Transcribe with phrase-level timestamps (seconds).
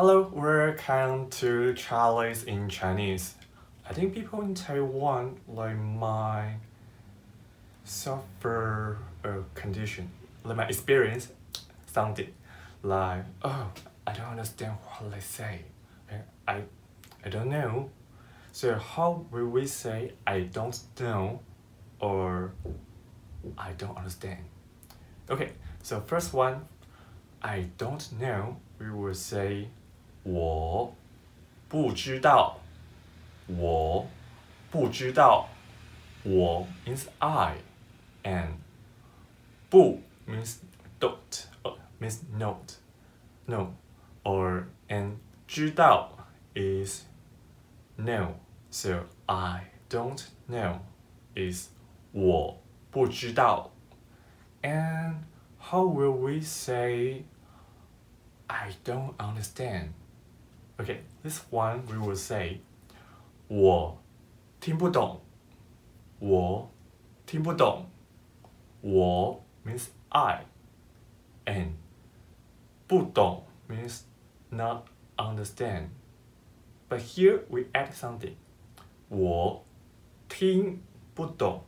[0.00, 3.34] Hello, welcome to Charlie's in Chinese.
[3.84, 6.54] I think people in Taiwan like my
[7.82, 10.08] suffer uh, a condition,
[10.44, 11.32] like my experience
[11.86, 12.32] sounded
[12.84, 13.72] like, oh,
[14.06, 15.62] I don't understand what they say.
[16.46, 16.62] I,
[17.24, 17.90] I don't know.
[18.52, 21.40] So how will we say I don't know
[21.98, 22.52] or
[23.58, 24.44] I don't understand?
[25.28, 25.50] Okay,
[25.82, 26.68] so first one,
[27.42, 29.70] I don't know, we will say
[30.22, 30.94] 我
[31.68, 32.58] 不知道，
[33.46, 34.06] 我
[34.70, 35.48] 不知道，
[36.24, 37.56] 我 means I
[38.22, 38.54] and
[39.70, 40.58] 不 means
[41.00, 42.74] don't uh, means not
[43.46, 43.74] no
[44.24, 46.10] or and 知道
[46.54, 47.04] is
[47.96, 48.34] know
[48.70, 50.80] so I don't know
[51.34, 51.68] is
[52.12, 53.70] 我不知道。
[54.62, 55.24] And
[55.58, 57.24] how will we say
[58.48, 59.90] I don't understand?
[60.79, 62.59] Okay, this one we will say
[63.47, 63.97] 我
[64.59, 65.21] 听不懂
[66.19, 66.69] 我
[67.25, 67.85] 听不懂
[68.81, 70.45] 我 means I
[71.45, 71.73] and
[72.87, 74.01] 不懂 means
[74.49, 74.85] not
[75.17, 75.89] understand
[76.89, 78.35] but here we add something
[79.09, 79.63] 我
[80.27, 80.81] 听
[81.13, 81.63] 不懂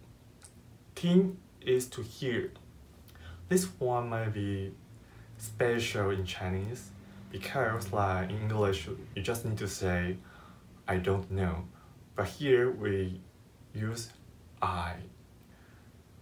[0.96, 2.50] 听 is to hear
[3.50, 4.74] this one might be
[5.38, 6.92] special in Chinese
[7.32, 10.18] because like in English you just need to say
[10.88, 11.66] I don't know
[12.16, 13.22] but here we
[13.74, 14.10] use
[14.62, 14.96] I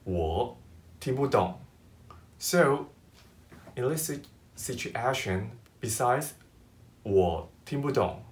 [0.05, 0.57] 我
[0.99, 1.59] 听不懂
[2.39, 2.87] so
[3.75, 4.11] in this
[4.55, 6.31] situation besides
[7.03, 8.23] 我听不懂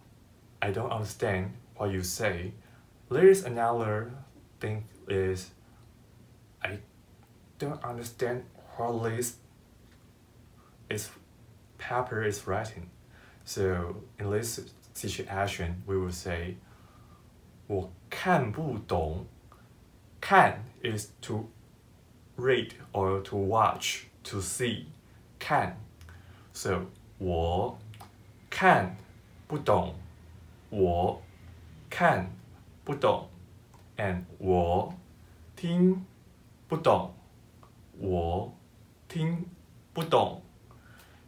[0.59, 2.53] I don't understand what you say
[3.09, 4.11] there is another
[4.59, 5.51] thing is
[6.61, 6.79] I
[7.59, 8.43] don't understand
[8.77, 9.37] what this
[10.89, 11.09] is
[11.85, 12.89] Pepper is writing.
[13.43, 14.61] So in this
[14.93, 16.57] situation, we will say
[17.67, 19.25] 我看不懂.
[20.21, 21.49] Can is to
[22.37, 24.85] read or to watch, to see.
[25.39, 25.73] Can.
[26.53, 26.85] So
[27.17, 27.77] 我
[28.49, 28.95] 看
[29.47, 29.95] 不懂.
[30.69, 31.21] 我
[31.89, 32.29] 看
[32.83, 33.29] 不懂.
[33.97, 34.93] And 我
[35.55, 36.05] 听
[36.67, 37.13] 不懂.
[37.99, 38.53] 我
[39.07, 39.45] 听
[39.93, 40.41] 不懂.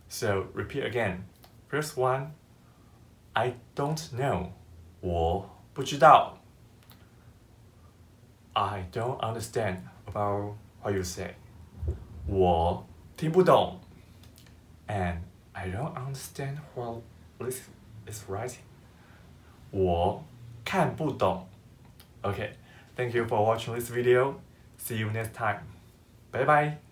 [0.08, 1.26] So repeat again.
[1.70, 2.34] First one,
[3.34, 4.50] I don't know.
[5.02, 6.38] 我不知道.
[8.54, 11.36] I don't understand about what you say.
[12.28, 12.86] 我
[13.18, 13.80] 听不懂.
[14.88, 15.18] And
[15.54, 17.02] I don't understand what
[17.40, 17.62] this
[18.06, 18.60] is writing.
[19.72, 20.24] 我
[20.64, 21.48] 看不懂.
[22.22, 22.52] Okay,
[22.96, 24.36] thank you for watching this video.
[24.78, 25.62] See you next time.
[26.32, 26.87] Bye bye.